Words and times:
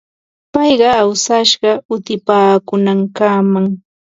Paykuna 0.53 0.87
awsashqa 1.01 1.69
utipaakuunankamam. 1.93 3.65